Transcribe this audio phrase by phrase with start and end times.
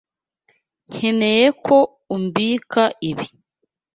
[0.91, 1.77] Nkeneye ko
[2.15, 3.27] umbika ibi.